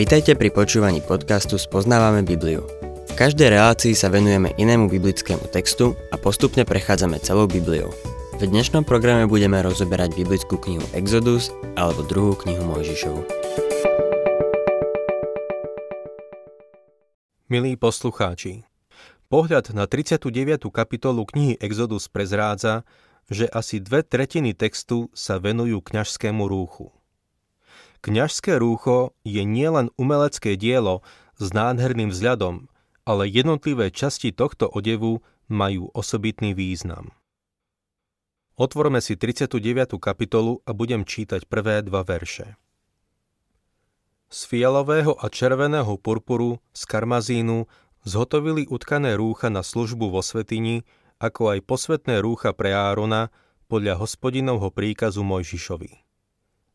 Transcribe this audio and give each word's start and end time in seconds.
Vitajte 0.00 0.32
pri 0.32 0.48
počúvaní 0.48 1.04
podcastu 1.04 1.60
Spoznávame 1.60 2.24
Bibliu. 2.24 2.64
V 3.04 3.14
každej 3.20 3.52
relácii 3.52 3.92
sa 3.92 4.08
venujeme 4.08 4.48
inému 4.56 4.88
biblickému 4.88 5.52
textu 5.52 5.92
a 6.08 6.16
postupne 6.16 6.64
prechádzame 6.64 7.20
celou 7.20 7.44
Bibliou. 7.44 7.92
V 8.40 8.48
dnešnom 8.48 8.88
programe 8.88 9.28
budeme 9.28 9.60
rozoberať 9.60 10.16
biblickú 10.16 10.56
knihu 10.56 10.80
Exodus 10.96 11.52
alebo 11.76 12.00
druhú 12.00 12.32
knihu 12.40 12.64
Mojžišovu. 12.64 13.22
Milí 17.52 17.76
poslucháči, 17.76 18.64
pohľad 19.28 19.76
na 19.76 19.84
39. 19.84 20.32
kapitolu 20.72 21.28
knihy 21.28 21.60
Exodus 21.60 22.08
prezrádza, 22.08 22.88
že 23.30 23.46
asi 23.46 23.78
dve 23.78 24.02
tretiny 24.02 24.52
textu 24.52 25.08
sa 25.14 25.38
venujú 25.38 25.80
kňažskému 25.80 26.44
rúchu. 26.50 26.90
Kňažské 28.02 28.58
rúcho 28.58 29.14
je 29.22 29.46
nielen 29.46 29.94
umelecké 29.94 30.58
dielo 30.58 31.06
s 31.38 31.54
nádherným 31.54 32.10
vzhľadom, 32.10 32.66
ale 33.06 33.30
jednotlivé 33.30 33.94
časti 33.94 34.34
tohto 34.34 34.66
odevu 34.66 35.22
majú 35.46 35.88
osobitný 35.94 36.52
význam. 36.52 37.14
Otvorme 38.60 39.00
si 39.00 39.16
39. 39.16 39.96
kapitolu 39.96 40.60
a 40.68 40.76
budem 40.76 41.06
čítať 41.08 41.48
prvé 41.48 41.80
dva 41.80 42.04
verše 42.04 42.60
z 44.30 44.46
fialového 44.46 45.18
a 45.18 45.26
červeného 45.26 45.98
purpuru, 45.98 46.62
z 46.70 46.86
karmazínu, 46.86 47.66
zhotovili 48.06 48.70
utkané 48.70 49.18
rúcha 49.18 49.50
na 49.50 49.66
službu 49.66 50.14
vo 50.14 50.22
svetini, 50.22 50.86
ako 51.20 51.54
aj 51.54 51.60
posvetné 51.68 52.24
rúcha 52.24 52.56
pre 52.56 52.72
Árona 52.72 53.28
podľa 53.68 54.00
hospodinovho 54.00 54.72
príkazu 54.72 55.20
Mojžišovi. 55.20 56.02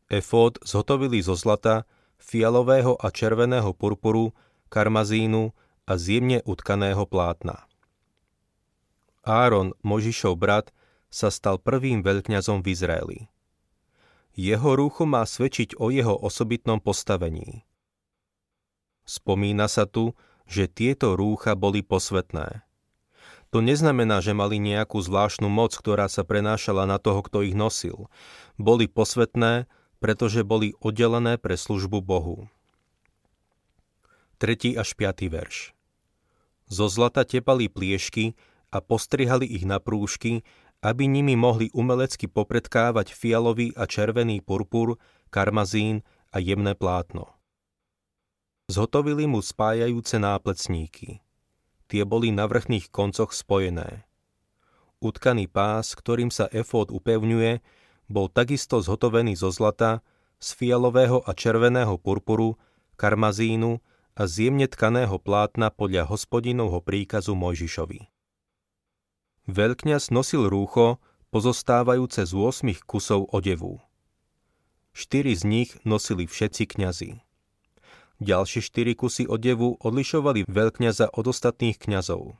Efód 0.08 0.62
zhotovili 0.62 1.20
zo 1.26 1.34
zlata, 1.34 1.90
fialového 2.22 2.94
a 3.02 3.10
červeného 3.10 3.74
purpuru, 3.74 4.38
karmazínu 4.70 5.50
a 5.90 5.94
zjemne 5.98 6.46
utkaného 6.46 7.04
plátna. 7.10 7.66
Áron, 9.26 9.74
Možišov 9.82 10.38
brat, 10.38 10.70
sa 11.10 11.34
stal 11.34 11.58
prvým 11.58 12.06
veľkňazom 12.06 12.62
v 12.62 12.68
Izraeli. 12.70 13.20
Jeho 14.36 14.76
rúcho 14.78 15.08
má 15.10 15.24
svedčiť 15.26 15.80
o 15.80 15.90
jeho 15.90 16.14
osobitnom 16.14 16.78
postavení. 16.78 17.66
Spomína 19.08 19.66
sa 19.72 19.88
tu, 19.90 20.14
že 20.46 20.70
tieto 20.70 21.16
rúcha 21.16 21.56
boli 21.56 21.82
posvetné. 21.82 22.62
To 23.56 23.64
neznamená, 23.64 24.20
že 24.20 24.36
mali 24.36 24.60
nejakú 24.60 25.00
zvláštnu 25.00 25.48
moc, 25.48 25.72
ktorá 25.80 26.12
sa 26.12 26.28
prenášala 26.28 26.84
na 26.84 27.00
toho, 27.00 27.24
kto 27.24 27.40
ich 27.40 27.56
nosil. 27.56 28.12
Boli 28.60 28.92
posvetné, 28.92 29.72
pretože 30.04 30.44
boli 30.44 30.76
oddelené 30.84 31.40
pre 31.40 31.56
službu 31.56 32.04
Bohu. 32.04 32.52
3. 34.44 34.76
až 34.76 34.92
5. 35.00 35.32
verš 35.32 35.72
Zo 36.68 36.92
zlata 36.92 37.24
tepali 37.24 37.72
pliešky 37.72 38.36
a 38.76 38.84
postrihali 38.84 39.48
ich 39.48 39.64
na 39.64 39.80
prúžky, 39.80 40.44
aby 40.84 41.08
nimi 41.08 41.40
mohli 41.40 41.72
umelecky 41.72 42.28
popredkávať 42.28 43.16
fialový 43.16 43.72
a 43.80 43.88
červený 43.88 44.44
purpur, 44.44 45.00
karmazín 45.32 46.04
a 46.36 46.44
jemné 46.44 46.76
plátno. 46.76 47.32
Zhotovili 48.68 49.32
mu 49.32 49.40
spájajúce 49.40 50.20
náplecníky. 50.20 51.24
Tie 51.86 52.02
boli 52.04 52.34
na 52.34 52.50
vrchných 52.50 52.90
koncoch 52.90 53.30
spojené. 53.34 54.06
Utkaný 55.04 55.46
pás, 55.46 55.94
ktorým 55.94 56.34
sa 56.34 56.50
efód 56.50 56.90
upevňuje, 56.90 57.62
bol 58.10 58.30
takisto 58.30 58.82
zhotovený 58.82 59.38
zo 59.38 59.54
zlata, 59.54 60.02
z 60.42 60.54
fialového 60.54 61.22
a 61.26 61.32
červeného 61.34 61.98
purpuru, 61.98 62.58
karmazínu 62.98 63.82
a 64.16 64.22
zjemne 64.30 64.70
tkaného 64.70 65.20
plátna 65.20 65.74
podľa 65.74 66.08
hospodinovho 66.08 66.80
príkazu 66.80 67.36
Mojžišovi. 67.36 68.08
Veľkňaz 69.46 70.10
nosil 70.10 70.48
rúcho, 70.48 70.98
pozostávajúce 71.30 72.26
z 72.26 72.34
8 72.34 72.88
kusov 72.88 73.30
odevu. 73.30 73.84
Štyri 74.96 75.36
z 75.36 75.44
nich 75.44 75.70
nosili 75.84 76.24
všetci 76.24 76.64
kňazi. 76.72 77.25
Ďalšie 78.24 78.64
štyri 78.64 78.96
kusy 78.96 79.28
odevu 79.28 79.76
odlišovali 79.84 80.48
veľkňaza 80.48 81.12
od 81.12 81.26
ostatných 81.28 81.76
kňazov. 81.76 82.40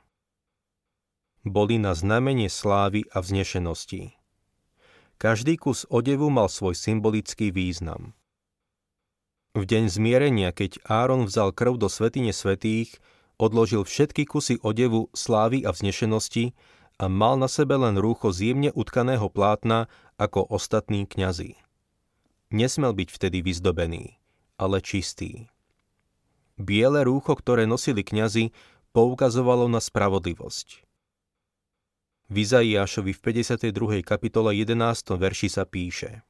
Boli 1.44 1.76
na 1.76 1.92
znamenie 1.92 2.48
slávy 2.48 3.04
a 3.12 3.20
vznešenosti. 3.20 4.16
Každý 5.20 5.60
kus 5.60 5.84
odevu 5.92 6.32
mal 6.32 6.48
svoj 6.48 6.72
symbolický 6.72 7.52
význam. 7.52 8.16
V 9.56 9.64
deň 9.64 9.88
zmierenia, 9.88 10.52
keď 10.52 10.80
Áron 10.84 11.24
vzal 11.24 11.52
krv 11.52 11.80
do 11.80 11.88
svetine 11.88 12.32
svetých, 12.32 13.00
odložil 13.40 13.84
všetky 13.84 14.28
kusy 14.28 14.60
odevu 14.60 15.08
slávy 15.16 15.64
a 15.64 15.72
vznešenosti 15.72 16.52
a 17.00 17.08
mal 17.08 17.36
na 17.36 17.48
sebe 17.48 17.76
len 17.76 18.00
rúcho 18.00 18.32
zjemne 18.32 18.72
utkaného 18.72 19.28
plátna 19.28 19.88
ako 20.16 20.44
ostatní 20.48 21.04
kňazi. 21.04 21.56
Nesmel 22.52 22.92
byť 22.96 23.08
vtedy 23.12 23.44
vyzdobený, 23.44 24.16
ale 24.56 24.80
čistý. 24.80 25.48
Biele 26.56 27.04
rúcho, 27.04 27.36
ktoré 27.36 27.68
nosili 27.68 28.00
kňazi, 28.00 28.48
poukazovalo 28.96 29.68
na 29.68 29.76
spravodlivosť. 29.76 30.88
V 32.32 32.34
Izaiášovi 32.42 33.12
v 33.12 33.20
52. 33.20 34.00
kapitole 34.00 34.56
11. 34.56 34.72
verši 35.20 35.48
sa 35.52 35.68
píše 35.68 36.24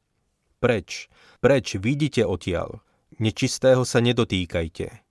Preč, 0.58 1.06
preč, 1.38 1.78
vidíte 1.78 2.26
odtiaľ, 2.26 2.82
nečistého 3.22 3.86
sa 3.86 4.02
nedotýkajte. 4.02 5.06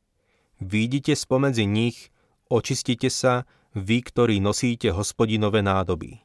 Vidíte 0.60 1.16
spomedzi 1.16 1.64
nich, 1.64 2.12
očistite 2.52 3.08
sa 3.08 3.48
vy, 3.72 4.04
ktorí 4.04 4.44
nosíte 4.44 4.92
hospodinové 4.92 5.64
nádoby. 5.64 6.20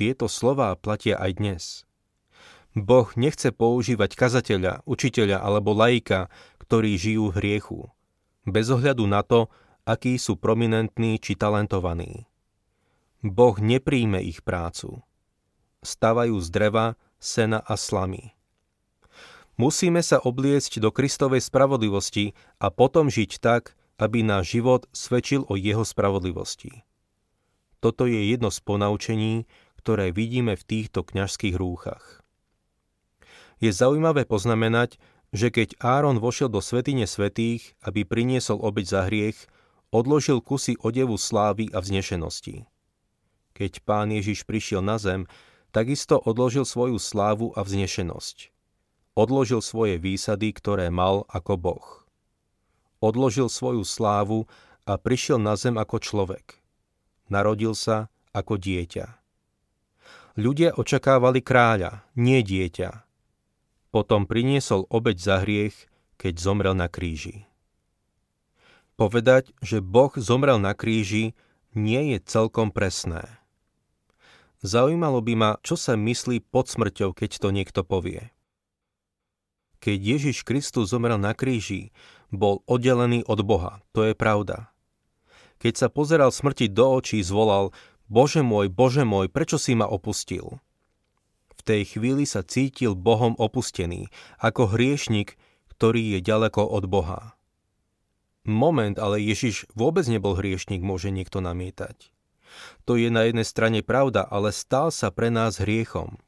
Tieto 0.00 0.24
slová 0.28 0.72
platia 0.76 1.20
aj 1.20 1.32
dnes. 1.36 1.64
Boh 2.76 3.08
nechce 3.16 3.56
používať 3.56 4.12
kazateľa, 4.12 4.84
učiteľa 4.84 5.40
alebo 5.40 5.72
laika, 5.72 6.28
ktorí 6.66 6.98
žijú 6.98 7.30
v 7.30 7.36
hriechu, 7.38 7.80
bez 8.42 8.66
ohľadu 8.74 9.06
na 9.06 9.22
to, 9.22 9.46
akí 9.86 10.18
sú 10.18 10.34
prominentní 10.34 11.22
či 11.22 11.38
talentovaní. 11.38 12.26
Boh 13.22 13.54
nepríjme 13.54 14.18
ich 14.18 14.42
prácu. 14.42 14.98
Stavajú 15.86 16.34
z 16.42 16.48
dreva, 16.50 16.86
sena 17.22 17.62
a 17.62 17.78
slamy. 17.78 18.34
Musíme 19.56 20.02
sa 20.02 20.20
obliecť 20.20 20.82
do 20.82 20.92
Kristovej 20.92 21.40
spravodlivosti 21.40 22.36
a 22.60 22.68
potom 22.68 23.08
žiť 23.08 23.40
tak, 23.40 23.78
aby 23.96 24.20
náš 24.20 24.58
život 24.60 24.84
svedčil 24.92 25.48
o 25.48 25.56
jeho 25.56 25.80
spravodlivosti. 25.80 26.84
Toto 27.80 28.04
je 28.04 28.20
jedno 28.28 28.52
z 28.52 28.58
ponaučení, 28.60 29.34
ktoré 29.80 30.12
vidíme 30.12 30.58
v 30.58 30.66
týchto 30.66 31.06
kňažských 31.06 31.56
rúchach. 31.56 32.20
Je 33.56 33.72
zaujímavé 33.72 34.28
poznamenať, 34.28 35.00
že 35.34 35.50
keď 35.50 35.78
Áron 35.82 36.18
vošiel 36.22 36.50
do 36.50 36.62
svetine 36.62 37.06
svetých, 37.08 37.74
aby 37.82 38.06
priniesol 38.06 38.62
obeď 38.62 38.86
za 38.86 39.00
hriech, 39.10 39.38
odložil 39.90 40.42
kusy 40.42 40.78
odevu 40.82 41.18
slávy 41.18 41.70
a 41.72 41.82
vznešenosti. 41.82 42.66
Keď 43.56 43.72
pán 43.82 44.12
Ježiš 44.12 44.44
prišiel 44.44 44.84
na 44.84 45.00
zem, 45.00 45.24
takisto 45.72 46.20
odložil 46.20 46.68
svoju 46.68 47.00
slávu 47.00 47.56
a 47.56 47.64
vznešenosť. 47.64 48.52
Odložil 49.16 49.64
svoje 49.64 49.96
výsady, 49.96 50.52
ktoré 50.52 50.92
mal 50.92 51.24
ako 51.32 51.54
Boh 51.56 52.06
odložil 53.00 53.46
svoju 53.46 53.84
slávu 53.84 54.50
a 54.86 54.96
prišiel 54.96 55.38
na 55.38 55.54
zem 55.58 55.76
ako 55.76 56.02
človek. 56.02 56.58
Narodil 57.30 57.74
sa 57.74 58.10
ako 58.30 58.58
dieťa. 58.58 59.06
Ľudia 60.36 60.76
očakávali 60.76 61.40
kráľa, 61.40 62.04
nie 62.14 62.44
dieťa. 62.44 63.05
Potom 63.96 64.28
priniesol 64.28 64.84
obeď 64.92 65.16
za 65.16 65.36
hriech, 65.40 65.88
keď 66.20 66.36
zomrel 66.36 66.76
na 66.76 66.84
kríži. 66.84 67.48
Povedať, 69.00 69.56
že 69.64 69.80
Boh 69.80 70.12
zomrel 70.20 70.60
na 70.60 70.76
kríži, 70.76 71.32
nie 71.72 72.12
je 72.12 72.20
celkom 72.20 72.68
presné. 72.68 73.24
Zaujímalo 74.60 75.24
by 75.24 75.32
ma, 75.32 75.50
čo 75.64 75.80
sa 75.80 75.96
myslí 75.96 76.44
pod 76.44 76.68
smrťou, 76.68 77.16
keď 77.16 77.40
to 77.40 77.48
niekto 77.48 77.80
povie. 77.88 78.36
Keď 79.80 79.96
Ježiš 79.96 80.44
Kristus 80.44 80.92
zomrel 80.92 81.16
na 81.16 81.32
kríži, 81.32 81.88
bol 82.28 82.60
oddelený 82.68 83.24
od 83.24 83.40
Boha. 83.48 83.80
To 83.96 84.04
je 84.04 84.12
pravda. 84.12 84.68
Keď 85.56 85.72
sa 85.72 85.88
pozeral 85.88 86.36
smrti 86.36 86.68
do 86.68 87.00
očí, 87.00 87.24
zvolal 87.24 87.72
Bože 88.12 88.44
môj, 88.44 88.68
Bože 88.68 89.08
môj, 89.08 89.32
prečo 89.32 89.56
si 89.56 89.72
ma 89.72 89.88
opustil? 89.88 90.60
Tej 91.66 91.98
chvíli 91.98 92.30
sa 92.30 92.46
cítil 92.46 92.94
Bohom 92.94 93.34
opustený, 93.42 94.06
ako 94.38 94.78
hriešnik, 94.78 95.34
ktorý 95.74 96.14
je 96.14 96.18
ďaleko 96.22 96.62
od 96.62 96.86
Boha. 96.86 97.34
Moment, 98.46 98.94
ale 99.02 99.18
Ježiš 99.18 99.66
vôbec 99.74 100.06
nebol 100.06 100.38
hriešnik, 100.38 100.78
môže 100.78 101.10
niekto 101.10 101.42
namietať. 101.42 102.14
To 102.86 102.94
je 102.94 103.10
na 103.10 103.26
jednej 103.26 103.42
strane 103.42 103.82
pravda, 103.82 104.22
ale 104.22 104.54
stal 104.54 104.94
sa 104.94 105.10
pre 105.10 105.34
nás 105.34 105.58
hriechom. 105.58 106.22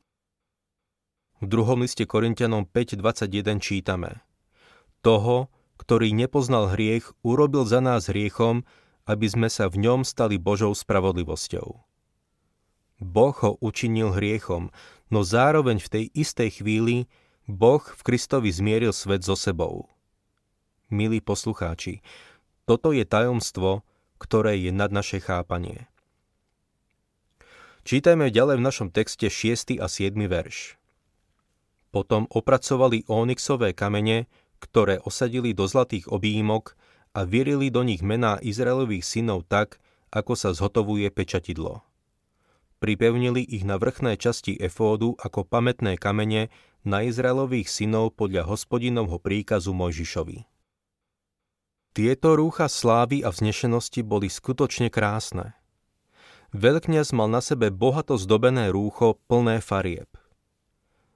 V 1.39 1.47
druhom 1.47 1.87
liste 1.87 2.03
Korintianom 2.03 2.67
5.21 2.67 3.63
čítame 3.63 4.27
Toho, 5.07 5.55
ktorý 5.79 6.11
nepoznal 6.11 6.75
hriech, 6.75 7.15
urobil 7.23 7.63
za 7.63 7.79
nás 7.79 8.11
hriechom, 8.11 8.67
aby 9.07 9.31
sme 9.31 9.47
sa 9.47 9.71
v 9.71 9.87
ňom 9.87 10.03
stali 10.03 10.35
Božou 10.35 10.75
spravodlivosťou. 10.75 11.88
Boh 12.99 13.35
ho 13.47 13.55
učinil 13.63 14.11
hriechom, 14.15 14.75
no 15.09 15.23
zároveň 15.23 15.79
v 15.79 15.89
tej 15.89 16.05
istej 16.15 16.63
chvíli 16.63 17.07
Boh 17.47 17.81
v 17.81 18.01
Kristovi 18.03 18.51
zmieril 18.51 18.91
svet 18.91 19.23
so 19.23 19.39
sebou. 19.39 19.87
Milí 20.91 21.23
poslucháči, 21.23 22.03
toto 22.67 22.93
je 22.93 23.07
tajomstvo, 23.07 23.87
ktoré 24.19 24.59
je 24.59 24.75
nad 24.75 24.91
naše 24.91 25.23
chápanie. 25.23 25.87
Čítajme 27.89 28.29
ďalej 28.29 28.61
v 28.61 28.67
našom 28.67 28.89
texte 28.93 29.33
6. 29.33 29.81
a 29.81 29.89
7. 29.89 30.13
verš. 30.29 30.77
Potom 31.89 32.29
opracovali 32.29 33.09
onyxové 33.09 33.73
kamene, 33.73 34.29
ktoré 34.61 35.01
osadili 35.01 35.57
do 35.57 35.65
zlatých 35.65 36.11
objímok 36.13 36.77
a 37.17 37.25
vyrili 37.25 37.73
do 37.73 37.81
nich 37.81 38.05
mená 38.05 38.37
Izraelových 38.45 39.07
synov 39.07 39.49
tak, 39.49 39.81
ako 40.13 40.37
sa 40.37 40.53
zhotovuje 40.53 41.09
pečatidlo. 41.09 41.88
Pripevnili 42.79 43.43
ich 43.43 43.67
na 43.67 43.75
vrchnej 43.75 44.15
časti 44.15 44.55
efódu 44.55 45.19
ako 45.19 45.43
pamätné 45.43 45.99
kamene 45.99 46.47
na 46.87 47.03
Izraelových 47.03 47.67
synov 47.67 48.15
podľa 48.15 48.47
hospodinovho 48.47 49.19
príkazu 49.19 49.75
Mojžišovi. 49.75 50.47
Tieto 51.99 52.39
rúcha 52.39 52.71
slávy 52.71 53.27
a 53.27 53.35
vznešenosti 53.35 54.07
boli 54.07 54.31
skutočne 54.31 54.87
krásne. 54.87 55.59
Veľkňaz 56.55 57.11
mal 57.11 57.27
na 57.27 57.43
sebe 57.43 57.75
bohato 57.75 58.15
zdobené 58.15 58.71
rúcho 58.71 59.19
plné 59.27 59.59
farieb. 59.59 60.07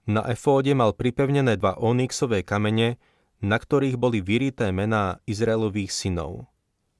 Na 0.02 0.26
efóde 0.26 0.74
mal 0.74 0.98
pripevnené 0.98 1.54
dva 1.54 1.78
onyxové 1.78 2.42
kamene, 2.42 2.98
na 3.38 3.54
ktorých 3.62 3.94
boli 3.94 4.18
vyrité 4.18 4.74
mená 4.74 5.22
Izraelových 5.30 5.94
synov. 5.94 6.50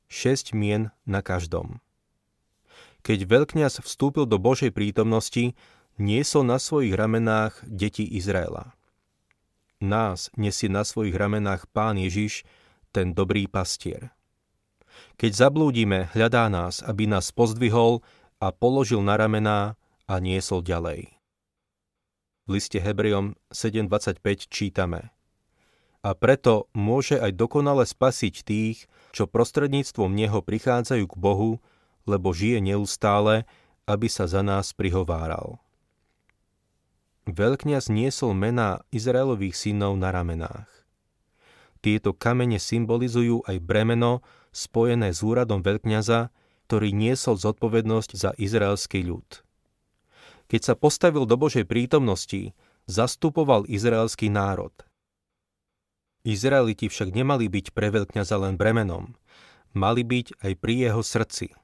Šesť 0.07 0.55
mien 0.55 0.95
na 1.03 1.19
každom. 1.19 1.83
Keď 3.03 3.19
veľkňaz 3.27 3.83
vstúpil 3.83 4.31
do 4.31 4.39
Božej 4.39 4.71
prítomnosti, 4.71 5.59
niesol 5.99 6.47
na 6.47 6.63
svojich 6.63 6.95
ramenách 6.95 7.59
deti 7.67 8.07
Izraela. 8.07 8.79
Nás 9.83 10.31
nesie 10.39 10.71
na 10.71 10.87
svojich 10.87 11.19
ramenách 11.19 11.67
Pán 11.75 11.99
Ježiš, 11.99 12.47
ten 12.95 13.11
dobrý 13.11 13.51
pastier. 13.51 14.15
Keď 15.19 15.33
zablúdime, 15.35 16.13
hľadá 16.15 16.47
nás, 16.47 16.85
aby 16.85 17.11
nás 17.11 17.35
pozdvihol 17.35 18.05
a 18.39 18.55
položil 18.55 19.03
na 19.03 19.19
ramená 19.19 19.75
a 20.07 20.15
niesol 20.23 20.63
ďalej. 20.63 21.11
V 22.47 22.49
liste 22.59 22.79
Hebrejom 22.79 23.39
7.25 23.51 24.51
čítame 24.51 25.15
A 26.03 26.11
preto 26.15 26.67
môže 26.75 27.19
aj 27.19 27.39
dokonale 27.39 27.87
spasiť 27.87 28.35
tých, 28.43 28.87
čo 29.15 29.31
prostredníctvom 29.31 30.11
Neho 30.11 30.43
prichádzajú 30.43 31.05
k 31.07 31.15
Bohu, 31.19 31.63
lebo 32.07 32.35
žije 32.35 32.59
neustále, 32.59 33.47
aby 33.87 34.07
sa 34.07 34.31
za 34.31 34.43
nás 34.43 34.71
prihováral. 34.75 35.59
Veľkňaz 37.27 37.87
niesol 37.87 38.35
mená 38.35 38.83
Izraelových 38.91 39.55
synov 39.55 39.95
na 39.95 40.11
ramenách. 40.11 40.67
Tieto 41.83 42.15
kamene 42.15 42.59
symbolizujú 42.59 43.47
aj 43.47 43.63
bremeno 43.63 44.23
spojené 44.51 45.15
s 45.15 45.23
úradom 45.23 45.63
veľkňaza, 45.63 46.35
ktorý 46.67 46.95
niesol 46.95 47.39
zodpovednosť 47.39 48.11
za 48.15 48.31
izraelský 48.39 49.07
ľud. 49.07 49.27
Keď 50.47 50.61
sa 50.63 50.75
postavil 50.75 51.27
do 51.27 51.35
Božej 51.39 51.67
prítomnosti, 51.67 52.55
zastupoval 52.87 53.67
izraelský 53.71 54.31
národ. 54.31 54.75
Izraeliti 56.23 56.87
však 56.87 57.11
nemali 57.11 57.51
byť 57.51 57.75
pre 57.75 57.91
veľkňaza 57.91 58.37
len 58.39 58.55
bremenom, 58.55 59.15
mali 59.75 60.07
byť 60.07 60.39
aj 60.43 60.53
pri 60.59 60.75
jeho 60.91 61.03
srdci– 61.03 61.51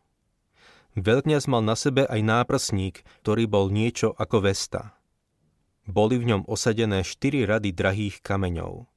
Veľkňaz 0.96 1.44
mal 1.50 1.60
na 1.60 1.76
sebe 1.76 2.08
aj 2.08 2.20
náprsník, 2.24 3.04
ktorý 3.20 3.44
bol 3.44 3.68
niečo 3.68 4.14
ako 4.16 4.48
vesta. 4.48 4.96
Boli 5.88 6.20
v 6.20 6.32
ňom 6.32 6.42
osadené 6.48 7.04
štyri 7.04 7.48
rady 7.48 7.72
drahých 7.72 8.20
kameňov. 8.20 8.88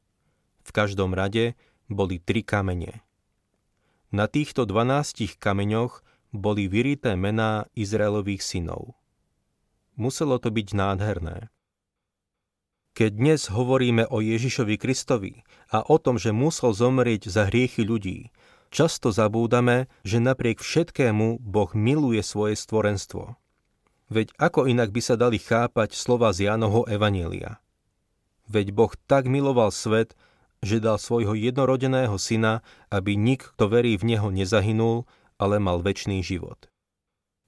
V 0.61 0.69
každom 0.69 1.15
rade 1.15 1.57
boli 1.91 2.19
tri 2.19 2.43
kamene. 2.43 3.03
Na 4.11 4.27
týchto 4.27 4.67
dvanástich 4.67 5.39
kameňoch 5.39 6.03
boli 6.35 6.67
vyrité 6.67 7.15
mená 7.15 7.67
Izraelových 7.75 8.43
synov. 8.43 8.95
Muselo 9.95 10.39
to 10.39 10.51
byť 10.51 10.67
nádherné. 10.71 11.51
Keď 12.91 13.11
dnes 13.15 13.47
hovoríme 13.47 14.03
o 14.11 14.19
Ježišovi 14.19 14.75
Kristovi 14.75 15.47
a 15.71 15.79
o 15.87 15.95
tom, 15.95 16.19
že 16.19 16.35
musel 16.35 16.75
zomrieť 16.75 17.31
za 17.31 17.47
hriechy 17.47 17.87
ľudí, 17.87 18.35
Často 18.71 19.11
zabúdame, 19.11 19.91
že 20.07 20.23
napriek 20.23 20.63
všetkému 20.63 21.43
Boh 21.43 21.71
miluje 21.75 22.23
svoje 22.23 22.55
stvorenstvo. 22.55 23.35
Veď 24.07 24.31
ako 24.39 24.63
inak 24.63 24.95
by 24.95 25.01
sa 25.03 25.19
dali 25.19 25.43
chápať 25.43 25.91
slova 25.91 26.31
z 26.31 26.47
Jánovho 26.47 26.87
Evanielia? 26.87 27.59
Veď 28.47 28.71
Boh 28.71 28.95
tak 29.11 29.27
miloval 29.27 29.75
svet, 29.75 30.15
že 30.63 30.79
dal 30.79 30.95
svojho 30.95 31.35
jednorodeného 31.35 32.15
syna, 32.15 32.63
aby 32.87 33.19
nik, 33.19 33.43
kto 33.55 33.67
verí 33.67 33.99
v 33.99 34.15
Neho, 34.15 34.31
nezahynul, 34.31 35.03
ale 35.35 35.59
mal 35.59 35.83
väčší 35.83 36.23
život. 36.23 36.71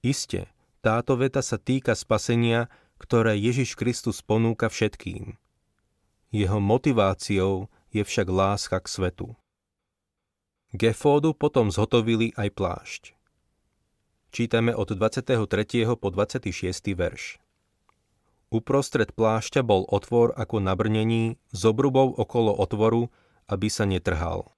Iste, 0.04 0.52
táto 0.84 1.16
veta 1.16 1.40
sa 1.40 1.56
týka 1.56 1.96
spasenia, 1.96 2.68
ktoré 3.00 3.40
Ježiš 3.40 3.80
Kristus 3.80 4.20
ponúka 4.20 4.68
všetkým. 4.68 5.40
Jeho 6.34 6.58
motiváciou 6.60 7.72
je 7.94 8.02
však 8.04 8.28
láska 8.28 8.76
k 8.82 8.86
svetu. 8.92 9.28
Gefódu 10.74 11.38
potom 11.38 11.70
zhotovili 11.70 12.34
aj 12.34 12.48
plášť. 12.50 13.02
Čítame 14.34 14.74
od 14.74 14.90
23. 14.90 15.38
po 15.94 16.10
26. 16.10 16.50
verš. 16.98 17.38
Uprostred 18.50 19.14
plášťa 19.14 19.62
bol 19.62 19.86
otvor 19.86 20.34
ako 20.34 20.58
na 20.58 20.74
brnení 20.74 21.38
s 21.54 21.62
obrubou 21.62 22.10
okolo 22.10 22.50
otvoru, 22.58 23.06
aby 23.46 23.70
sa 23.70 23.86
netrhal. 23.86 24.50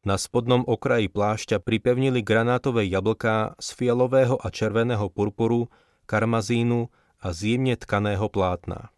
Na 0.00 0.16
spodnom 0.16 0.64
okraji 0.64 1.12
plášťa 1.12 1.60
pripevnili 1.60 2.24
granátové 2.24 2.88
jablká 2.88 3.52
z 3.60 3.76
fialového 3.76 4.40
a 4.40 4.48
červeného 4.48 5.12
purpuru, 5.12 5.68
karmazínu 6.08 6.88
a 7.20 7.36
zjemne 7.36 7.76
tkaného 7.76 8.32
plátna. 8.32 8.88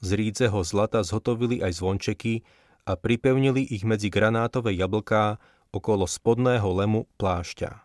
Z 0.00 0.16
rídzeho 0.16 0.64
zlata 0.64 1.04
zhotovili 1.04 1.60
aj 1.60 1.84
zvončeky, 1.84 2.48
a 2.86 2.94
pripevnili 2.94 3.66
ich 3.66 3.82
medzi 3.82 4.06
granátové 4.06 4.78
jablká 4.78 5.42
okolo 5.74 6.06
spodného 6.06 6.70
lemu 6.70 7.10
plášťa. 7.18 7.82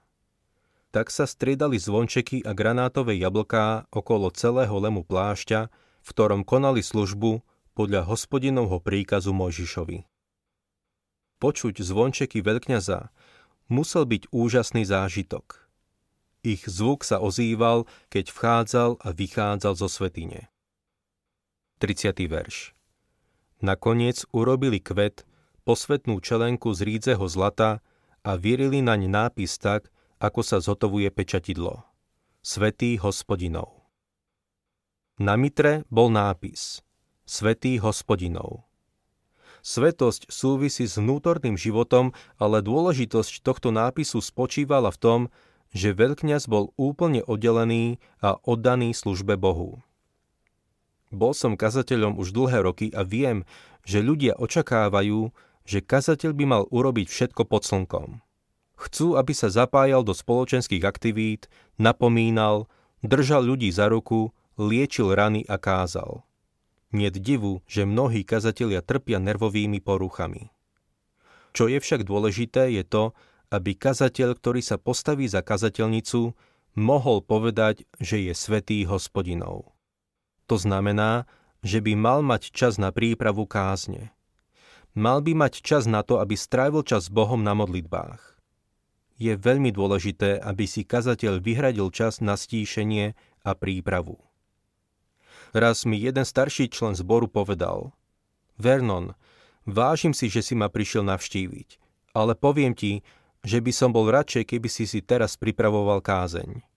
Tak 0.93 1.09
sa 1.09 1.25
striedali 1.25 1.81
zvončeky 1.81 2.45
a 2.45 2.53
granátové 2.53 3.17
jablká 3.17 3.89
okolo 3.89 4.29
celého 4.29 4.75
lemu 4.77 5.01
plášťa, 5.01 5.73
v 6.01 6.07
ktorom 6.13 6.45
konali 6.45 6.85
službu 6.85 7.41
podľa 7.73 8.05
hospodinovho 8.05 8.77
príkazu 8.83 9.33
Mojžišovi. 9.33 10.05
Počuť 11.41 11.75
zvončeky 11.81 12.45
veľkňaza 12.45 13.09
musel 13.71 14.03
byť 14.05 14.29
úžasný 14.29 14.85
zážitok. 14.85 15.65
Ich 16.45 16.67
zvuk 16.69 17.01
sa 17.01 17.17
ozýval, 17.17 17.89
keď 18.13 18.29
vchádzal 18.29 19.01
a 19.01 19.09
vychádzal 19.09 19.73
zo 19.73 19.87
svetine. 19.89 20.51
30. 21.81 22.13
verš 22.29 22.77
Nakoniec 23.61 24.25
urobili 24.33 24.81
kvet, 24.81 25.21
posvetnú 25.69 26.17
čelenku 26.17 26.73
z 26.73 26.81
rídzeho 26.81 27.29
zlata 27.29 27.85
a 28.25 28.31
vyrili 28.33 28.81
naň 28.81 29.05
nápis 29.05 29.61
tak, 29.61 29.93
ako 30.17 30.41
sa 30.41 30.57
zhotovuje 30.57 31.13
pečatidlo. 31.13 31.85
Svetý 32.41 32.97
hospodinov. 32.97 33.85
Na 35.21 35.37
mitre 35.37 35.85
bol 35.93 36.09
nápis 36.09 36.81
Svetý 37.21 37.77
hospodinov. 37.77 38.65
Svetosť 39.61 40.33
súvisí 40.33 40.89
s 40.89 40.97
vnútorným 40.97 41.53
životom, 41.53 42.17
ale 42.41 42.65
dôležitosť 42.65 43.45
tohto 43.45 43.69
nápisu 43.69 44.25
spočívala 44.25 44.89
v 44.89 44.97
tom, 44.97 45.19
že 45.69 45.93
veľkňaz 45.93 46.49
bol 46.49 46.73
úplne 46.81 47.21
oddelený 47.21 48.01
a 48.25 48.41
oddaný 48.41 48.97
službe 48.97 49.37
Bohu. 49.37 49.85
Bol 51.11 51.35
som 51.35 51.59
kazateľom 51.59 52.15
už 52.15 52.31
dlhé 52.31 52.63
roky 52.63 52.87
a 52.95 53.03
viem, 53.03 53.43
že 53.83 53.99
ľudia 53.99 54.39
očakávajú, 54.39 55.35
že 55.67 55.79
kazateľ 55.83 56.31
by 56.33 56.45
mal 56.47 56.63
urobiť 56.71 57.07
všetko 57.11 57.43
pod 57.45 57.67
slnkom. 57.67 58.23
Chcú, 58.79 59.19
aby 59.19 59.33
sa 59.35 59.51
zapájal 59.51 60.01
do 60.01 60.15
spoločenských 60.15 60.81
aktivít, 60.87 61.51
napomínal, 61.77 62.65
držal 63.05 63.45
ľudí 63.45 63.69
za 63.69 63.91
ruku, 63.91 64.33
liečil 64.57 65.13
rany 65.13 65.45
a 65.45 65.61
kázal. 65.61 66.25
Niet 66.91 67.23
divu, 67.23 67.63
že 67.71 67.87
mnohí 67.87 68.27
kazatelia 68.27 68.83
trpia 68.83 69.15
nervovými 69.15 69.79
poruchami. 69.79 70.51
Čo 71.55 71.71
je 71.71 71.79
však 71.79 72.03
dôležité, 72.03 72.67
je 72.71 72.83
to, 72.83 73.15
aby 73.51 73.75
kazateľ, 73.75 74.35
ktorý 74.35 74.59
sa 74.63 74.75
postaví 74.75 75.27
za 75.27 75.43
kazateľnicu, 75.43 76.35
mohol 76.75 77.17
povedať, 77.23 77.87
že 77.99 78.23
je 78.27 78.33
svetý 78.35 78.83
hospodinov. 78.87 79.70
To 80.51 80.59
znamená, 80.59 81.23
že 81.63 81.79
by 81.79 81.95
mal 81.95 82.19
mať 82.19 82.51
čas 82.51 82.75
na 82.75 82.91
prípravu 82.91 83.47
kázne. 83.47 84.11
Mal 84.91 85.23
by 85.23 85.47
mať 85.47 85.63
čas 85.63 85.87
na 85.87 86.03
to, 86.03 86.19
aby 86.19 86.35
strávil 86.35 86.83
čas 86.83 87.07
s 87.07 87.13
Bohom 87.13 87.39
na 87.39 87.55
modlitbách. 87.55 88.35
Je 89.15 89.31
veľmi 89.39 89.71
dôležité, 89.71 90.43
aby 90.43 90.67
si 90.67 90.83
kazateľ 90.83 91.39
vyhradil 91.39 91.87
čas 91.95 92.19
na 92.19 92.35
stíšenie 92.35 93.15
a 93.47 93.51
prípravu. 93.55 94.19
Raz 95.55 95.87
mi 95.87 95.95
jeden 95.95 96.27
starší 96.27 96.67
člen 96.67 96.99
zboru 96.99 97.31
povedal 97.31 97.95
Vernon, 98.59 99.15
vážim 99.63 100.11
si, 100.11 100.27
že 100.27 100.43
si 100.43 100.51
ma 100.51 100.67
prišiel 100.67 101.07
navštíviť, 101.07 101.79
ale 102.11 102.35
poviem 102.35 102.75
ti, 102.75 103.07
že 103.47 103.63
by 103.63 103.71
som 103.71 103.95
bol 103.95 104.11
radšej, 104.11 104.51
keby 104.51 104.67
si 104.67 104.83
si 104.83 104.99
teraz 104.99 105.39
pripravoval 105.39 106.03
kázeň. 106.03 106.70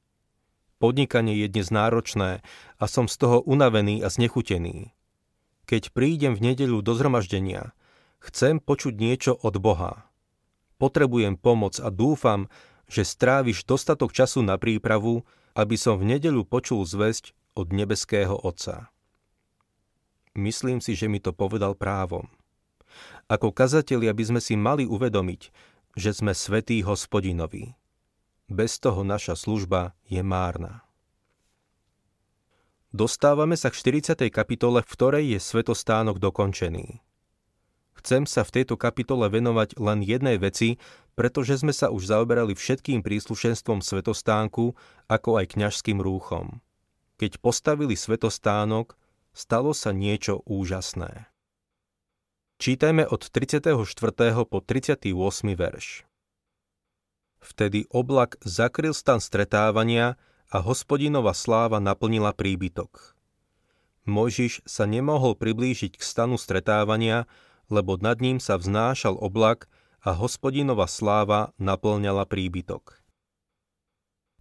Podnikanie 0.85 1.41
je 1.41 1.49
dnes 1.49 1.73
náročné 1.73 2.45
a 2.77 2.85
som 2.85 3.09
z 3.09 3.17
toho 3.17 3.41
unavený 3.49 4.05
a 4.05 4.13
znechutený. 4.13 4.93
Keď 5.65 5.97
prídem 5.97 6.37
v 6.37 6.53
nedeľu 6.53 6.85
do 6.85 6.93
zhromaždenia, 6.93 7.73
chcem 8.21 8.61
počuť 8.61 8.93
niečo 8.93 9.33
od 9.33 9.57
Boha. 9.65 10.05
Potrebujem 10.77 11.41
pomoc 11.41 11.81
a 11.81 11.89
dúfam, 11.89 12.53
že 12.85 13.01
stráviš 13.01 13.65
dostatok 13.65 14.13
času 14.13 14.45
na 14.45 14.61
prípravu, 14.61 15.25
aby 15.57 15.73
som 15.81 15.97
v 15.97 16.05
nedeľu 16.05 16.45
počul 16.45 16.85
zväzť 16.85 17.33
od 17.57 17.73
nebeského 17.73 18.37
Otca. 18.45 18.93
Myslím 20.37 20.85
si, 20.85 20.93
že 20.93 21.09
mi 21.09 21.17
to 21.17 21.33
povedal 21.33 21.73
právom. 21.73 22.29
Ako 23.33 23.57
kazatelia 23.57 24.13
by 24.13 24.37
sme 24.37 24.41
si 24.45 24.53
mali 24.53 24.85
uvedomiť, 24.85 25.49
že 25.97 26.13
sme 26.13 26.37
svetí 26.37 26.85
hospodinovi. 26.85 27.73
Bez 28.45 28.77
toho 28.77 29.01
naša 29.09 29.41
služba 29.41 29.97
je 30.05 30.21
márna. 30.21 30.85
Dostávame 32.93 33.57
sa 33.57 33.73
k 33.73 34.05
40. 34.05 34.29
kapitole, 34.29 34.85
v 34.85 34.93
ktorej 34.93 35.25
je 35.35 35.41
svetostánok 35.41 36.21
dokončený. 36.21 37.01
Chcem 37.99 38.29
sa 38.29 38.45
v 38.45 38.61
tejto 38.61 38.77
kapitole 38.77 39.33
venovať 39.33 39.81
len 39.81 40.05
jednej 40.05 40.37
veci, 40.37 40.77
pretože 41.17 41.65
sme 41.65 41.73
sa 41.73 41.89
už 41.89 42.05
zaoberali 42.05 42.53
všetkým 42.53 43.01
príslušenstvom 43.01 43.81
svetostánku, 43.81 44.77
ako 45.09 45.31
aj 45.41 45.57
kňažským 45.57 46.05
rúchom. 46.05 46.61
Keď 47.17 47.41
postavili 47.41 47.97
svetostánok, 47.97 48.93
stalo 49.33 49.73
sa 49.73 49.97
niečo 49.97 50.45
úžasné. 50.45 51.33
Čítajme 52.61 53.09
od 53.09 53.25
34. 53.25 53.73
po 54.47 54.59
38. 54.61 55.11
verš. 55.57 56.07
Vtedy 57.45 57.85
oblak 57.93 58.41
zakryl 58.41 58.97
stan 58.97 59.21
stretávania 59.21 60.17
a 60.49 60.65
hospodinová 60.65 61.37
sláva 61.37 61.77
naplnila 61.77 62.33
príbytok. 62.33 63.13
Mojžiš 64.09 64.65
sa 64.65 64.89
nemohol 64.89 65.37
priblížiť 65.37 66.01
k 66.01 66.03
stanu 66.03 66.41
stretávania, 66.41 67.29
lebo 67.69 68.01
nad 68.01 68.21
ním 68.25 68.41
sa 68.41 68.57
vznášal 68.57 69.21
oblak 69.21 69.69
a 70.01 70.17
hospodinová 70.17 70.89
sláva 70.89 71.53
naplňala 71.61 72.25
príbytok. 72.25 73.01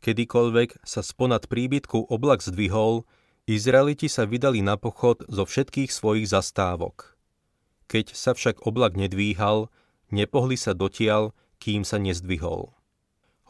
Kedykoľvek 0.04 0.84
sa 0.84 1.00
sponad 1.00 1.48
príbytku 1.48 2.12
oblak 2.12 2.44
zdvihol, 2.44 3.08
Izraeliti 3.48 4.08
sa 4.12 4.24
vydali 4.24 4.60
na 4.64 4.80
pochod 4.80 5.24
zo 5.28 5.44
všetkých 5.44 5.92
svojich 5.92 6.28
zastávok. 6.28 7.16
Keď 7.88 8.16
sa 8.16 8.32
však 8.36 8.64
oblak 8.64 8.96
nedvíhal, 8.96 9.68
nepohli 10.12 10.56
sa 10.56 10.72
dotial, 10.72 11.32
kým 11.60 11.88
sa 11.88 12.00
nezdvihol. 12.00 12.76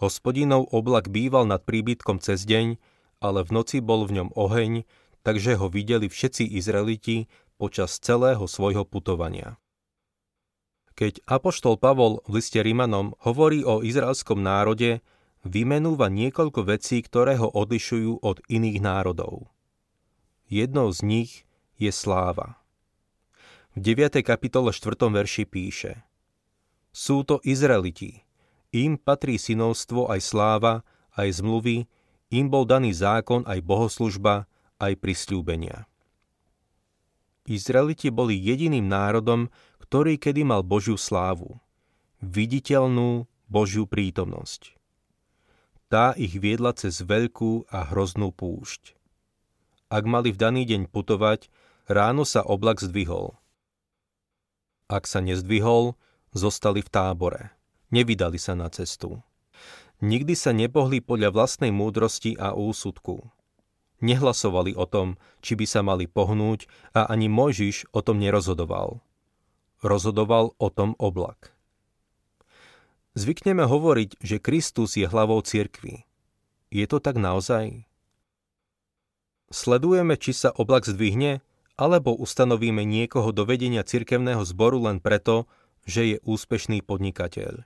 Hospodinov 0.04 0.68
oblak 0.76 1.08
býval 1.08 1.48
nad 1.48 1.64
príbytkom 1.64 2.20
cez 2.20 2.44
deň, 2.44 2.76
ale 3.24 3.40
v 3.48 3.50
noci 3.56 3.80
bol 3.80 4.04
v 4.04 4.20
ňom 4.20 4.36
oheň, 4.36 4.84
takže 5.24 5.56
ho 5.56 5.72
videli 5.72 6.12
všetci 6.12 6.44
Izraeliti 6.60 7.32
počas 7.56 8.04
celého 8.04 8.44
svojho 8.44 8.84
putovania. 8.84 9.56
Keď 11.00 11.24
Apoštol 11.24 11.80
Pavol 11.80 12.20
v 12.28 12.44
liste 12.44 12.60
Rimanom 12.60 13.16
hovorí 13.24 13.64
o 13.64 13.80
izraelskom 13.80 14.44
národe, 14.44 15.00
vymenúva 15.48 16.12
niekoľko 16.12 16.68
vecí, 16.68 17.00
ktoré 17.00 17.40
ho 17.40 17.48
odlišujú 17.48 18.20
od 18.20 18.44
iných 18.52 18.84
národov. 18.84 19.48
Jednou 20.52 20.92
z 20.92 21.00
nich 21.08 21.32
je 21.80 21.96
sláva. 21.96 22.60
V 23.72 23.80
9. 23.80 24.20
kapitole 24.20 24.76
4. 24.76 25.00
verši 25.08 25.48
píše 25.48 26.04
Sú 26.92 27.24
to 27.24 27.40
Izraeliti, 27.48 28.23
im 28.74 28.98
patrí 28.98 29.38
synovstvo 29.38 30.10
aj 30.10 30.20
sláva, 30.20 30.74
aj 31.14 31.40
zmluvy, 31.40 31.86
im 32.34 32.50
bol 32.50 32.66
daný 32.66 32.90
zákon 32.98 33.46
aj 33.46 33.62
bohoslužba, 33.62 34.50
aj 34.82 34.98
prisľúbenia. 34.98 35.86
Izraeliti 37.46 38.10
boli 38.10 38.34
jediným 38.42 38.90
národom, 38.90 39.54
ktorý 39.86 40.18
kedy 40.18 40.42
mal 40.42 40.66
Božiu 40.66 40.98
slávu, 40.98 41.62
viditeľnú 42.26 43.30
Božiu 43.46 43.86
prítomnosť. 43.86 44.74
Tá 45.94 46.18
ich 46.18 46.34
viedla 46.34 46.74
cez 46.74 47.06
veľkú 47.06 47.70
a 47.70 47.86
hroznú 47.94 48.34
púšť. 48.34 48.98
Ak 49.94 50.10
mali 50.10 50.34
v 50.34 50.42
daný 50.42 50.66
deň 50.66 50.90
putovať, 50.90 51.54
ráno 51.86 52.26
sa 52.26 52.42
oblak 52.42 52.82
zdvihol. 52.82 53.38
Ak 54.90 55.06
sa 55.06 55.22
nezdvihol, 55.22 55.94
zostali 56.34 56.82
v 56.82 56.90
tábore 56.90 57.54
nevydali 57.94 58.42
sa 58.42 58.58
na 58.58 58.74
cestu. 58.74 59.22
Nikdy 60.02 60.34
sa 60.34 60.52
nepohli 60.52 61.00
podľa 61.00 61.30
vlastnej 61.30 61.70
múdrosti 61.70 62.34
a 62.36 62.58
úsudku. 62.58 63.30
Nehlasovali 64.04 64.76
o 64.76 64.84
tom, 64.84 65.16
či 65.40 65.56
by 65.56 65.64
sa 65.64 65.80
mali 65.80 66.10
pohnúť 66.10 66.68
a 66.92 67.08
ani 67.08 67.32
Mojžiš 67.32 67.94
o 67.96 68.04
tom 68.04 68.20
nerozhodoval. 68.20 69.00
Rozhodoval 69.80 70.58
o 70.60 70.68
tom 70.68 70.98
oblak. 71.00 71.56
Zvykneme 73.14 73.64
hovoriť, 73.64 74.20
že 74.20 74.42
Kristus 74.42 74.98
je 74.98 75.06
hlavou 75.06 75.40
cirkvy. 75.40 76.04
Je 76.74 76.86
to 76.90 76.98
tak 76.98 77.16
naozaj? 77.16 77.86
Sledujeme, 79.54 80.18
či 80.18 80.34
sa 80.34 80.50
oblak 80.50 80.90
zdvihne, 80.90 81.46
alebo 81.78 82.18
ustanovíme 82.18 82.82
niekoho 82.82 83.30
do 83.30 83.46
vedenia 83.46 83.86
cirkevného 83.86 84.42
zboru 84.44 84.82
len 84.90 84.98
preto, 84.98 85.46
že 85.86 86.18
je 86.18 86.18
úspešný 86.26 86.82
podnikateľ. 86.82 87.64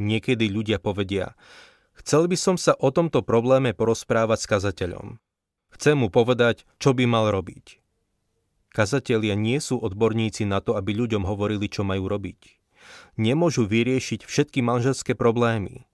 Niekedy 0.00 0.48
ľudia 0.48 0.80
povedia, 0.80 1.36
chcel 2.00 2.28
by 2.28 2.36
som 2.38 2.56
sa 2.56 2.72
o 2.80 2.88
tomto 2.88 3.20
probléme 3.20 3.76
porozprávať 3.76 4.38
s 4.40 4.46
kazateľom. 4.48 5.20
Chcem 5.72 5.96
mu 6.00 6.08
povedať, 6.08 6.64
čo 6.80 6.96
by 6.96 7.04
mal 7.08 7.28
robiť. 7.32 7.80
Kazatelia 8.72 9.36
nie 9.36 9.60
sú 9.60 9.76
odborníci 9.76 10.48
na 10.48 10.64
to, 10.64 10.80
aby 10.80 10.96
ľuďom 10.96 11.28
hovorili, 11.28 11.68
čo 11.68 11.84
majú 11.84 12.08
robiť. 12.08 12.56
Nemôžu 13.20 13.68
vyriešiť 13.68 14.24
všetky 14.24 14.64
manželské 14.64 15.12
problémy. 15.12 15.84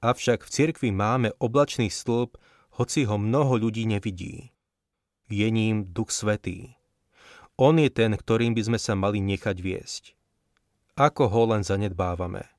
Avšak 0.00 0.44
v 0.44 0.52
cirkvi 0.52 0.90
máme 0.92 1.36
oblačný 1.36 1.92
stĺp, 1.92 2.40
hoci 2.80 3.04
ho 3.04 3.20
mnoho 3.20 3.60
ľudí 3.60 3.84
nevidí. 3.84 4.52
Je 5.28 5.48
ním 5.52 5.92
Duch 5.92 6.12
Svetý. 6.12 6.76
On 7.56 7.76
je 7.76 7.88
ten, 7.88 8.12
ktorým 8.16 8.52
by 8.52 8.62
sme 8.64 8.78
sa 8.80 8.92
mali 8.96 9.20
nechať 9.20 9.56
viesť. 9.60 10.12
Ako 10.96 11.28
ho 11.28 11.42
len 11.52 11.64
zanedbávame. 11.64 12.55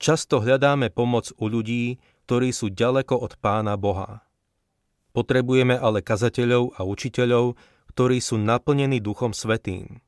Často 0.00 0.40
hľadáme 0.40 0.88
pomoc 0.88 1.28
u 1.36 1.52
ľudí, 1.52 2.00
ktorí 2.24 2.56
sú 2.56 2.72
ďaleko 2.72 3.20
od 3.20 3.36
Pána 3.36 3.76
Boha. 3.76 4.24
Potrebujeme 5.12 5.76
ale 5.76 6.00
kazateľov 6.00 6.80
a 6.80 6.88
učiteľov, 6.88 7.60
ktorí 7.92 8.16
sú 8.24 8.40
naplnení 8.40 9.04
Duchom 9.04 9.36
Svetým. 9.36 10.00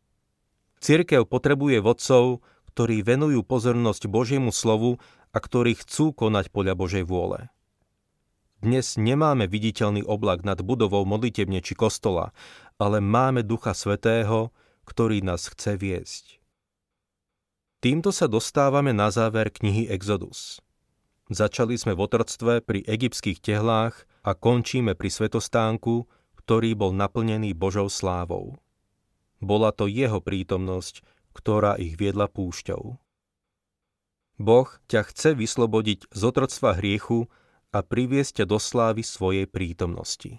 Cirkev 0.81 1.29
potrebuje 1.29 1.85
vodcov, 1.85 2.41
ktorí 2.73 3.05
venujú 3.05 3.45
pozornosť 3.45 4.09
Božiemu 4.09 4.49
slovu 4.49 4.97
a 5.29 5.39
ktorí 5.39 5.77
chcú 5.77 6.17
konať 6.17 6.49
podľa 6.49 6.73
Božej 6.73 7.05
vôle. 7.05 7.53
Dnes 8.65 8.97
nemáme 8.97 9.45
viditeľný 9.45 10.09
oblak 10.09 10.41
nad 10.41 10.57
budovou 10.65 11.05
modlitebne 11.05 11.61
či 11.61 11.77
kostola, 11.77 12.33
ale 12.81 13.05
máme 13.05 13.45
Ducha 13.45 13.77
Svetého, 13.77 14.57
ktorý 14.89 15.21
nás 15.21 15.53
chce 15.53 15.77
viesť. 15.77 16.42
Týmto 17.83 18.15
sa 18.15 18.31
dostávame 18.31 18.95
na 18.95 19.11
záver 19.11 19.51
knihy 19.51 19.91
Exodus. 19.91 20.63
Začali 21.27 21.75
sme 21.75 21.99
v 21.99 22.07
otroctve 22.07 22.63
pri 22.63 22.87
egyptských 22.87 23.43
tehlách 23.43 24.07
a 24.23 24.39
končíme 24.39 24.95
pri 24.95 25.11
svetostánku, 25.11 26.07
ktorý 26.39 26.79
bol 26.79 26.95
naplnený 26.95 27.59
Božou 27.59 27.91
slávou. 27.91 28.55
Bola 29.43 29.75
to 29.75 29.91
jeho 29.91 30.23
prítomnosť, 30.23 31.03
ktorá 31.35 31.75
ich 31.75 31.99
viedla 31.99 32.31
púšťou. 32.31 33.03
Boh 34.39 34.69
ťa 34.87 35.03
chce 35.11 35.35
vyslobodiť 35.35 36.07
z 36.07 36.23
otroctva 36.23 36.79
hriechu 36.79 37.27
a 37.75 37.83
priviesť 37.83 38.43
ťa 38.43 38.45
do 38.47 38.63
slávy 38.63 39.03
svojej 39.03 39.51
prítomnosti. 39.51 40.39